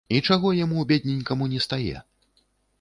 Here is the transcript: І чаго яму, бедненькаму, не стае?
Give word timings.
І 0.17 0.19
чаго 0.27 0.53
яму, 0.59 0.85
бедненькаму, 0.93 1.51
не 1.53 1.63
стае? 1.69 1.97